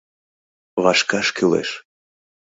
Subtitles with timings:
[0.83, 1.69] Вашкаш кӱлеш!»